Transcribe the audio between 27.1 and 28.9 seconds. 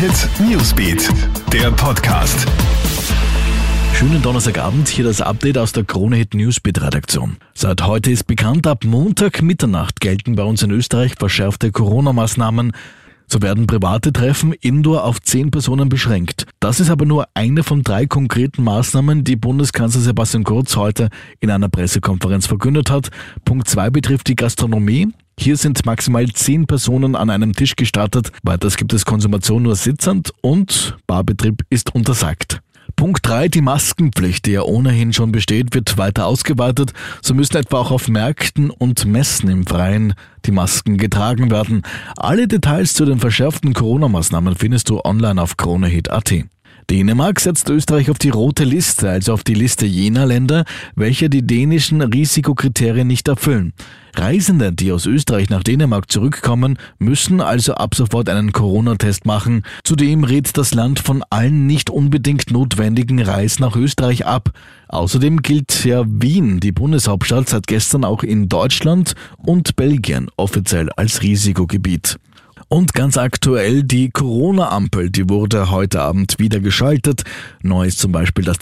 an einem Tisch gestartet. Weiters